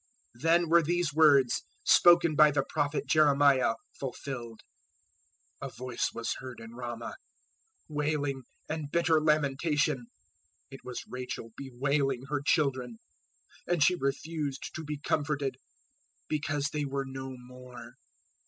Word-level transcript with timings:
002:017 0.37 0.41
Then 0.41 0.67
were 0.69 0.81
these 0.81 1.13
words, 1.13 1.61
spoken 1.83 2.35
by 2.35 2.49
the 2.49 2.65
Prophet 2.67 3.05
Jeremiah, 3.05 3.75
fulfilled, 3.99 4.61
002:018 5.61 5.69
"A 5.69 5.77
voice 5.77 6.09
was 6.11 6.33
heard 6.39 6.59
in 6.59 6.73
Ramah, 6.73 7.13
wailing 7.87 8.41
and 8.67 8.89
bitter 8.91 9.21
lamentation: 9.21 10.07
It 10.71 10.79
was 10.83 11.03
Rachel 11.07 11.51
bewailing 11.55 12.23
her 12.29 12.41
children, 12.43 12.97
and 13.67 13.83
she 13.83 13.93
refused 13.93 14.71
to 14.73 14.83
be 14.83 14.97
comforted 14.97 15.57
because 16.27 16.69
there 16.73 16.87
were 16.89 17.05
no 17.05 17.35
more." 17.37 17.93